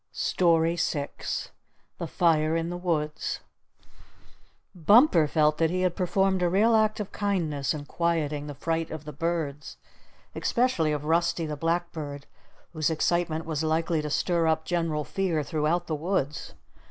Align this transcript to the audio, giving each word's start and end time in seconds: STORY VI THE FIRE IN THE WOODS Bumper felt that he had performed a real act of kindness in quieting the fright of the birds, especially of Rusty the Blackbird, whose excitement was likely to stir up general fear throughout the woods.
STORY 0.13 0.77
VI 0.77 1.09
THE 1.99 2.07
FIRE 2.07 2.55
IN 2.55 2.71
THE 2.71 2.77
WOODS 2.77 3.39
Bumper 4.73 5.27
felt 5.27 5.59
that 5.59 5.69
he 5.69 5.81
had 5.83 5.95
performed 5.95 6.41
a 6.41 6.49
real 6.49 6.75
act 6.75 6.99
of 6.99 7.11
kindness 7.11 7.71
in 7.71 7.85
quieting 7.85 8.47
the 8.47 8.55
fright 8.55 8.89
of 8.89 9.05
the 9.05 9.13
birds, 9.13 9.77
especially 10.33 10.91
of 10.91 11.05
Rusty 11.05 11.45
the 11.45 11.55
Blackbird, 11.55 12.25
whose 12.73 12.89
excitement 12.89 13.45
was 13.45 13.61
likely 13.63 14.01
to 14.01 14.09
stir 14.09 14.47
up 14.47 14.65
general 14.65 15.03
fear 15.03 15.43
throughout 15.43 15.85
the 15.85 15.93
woods. 15.93 16.55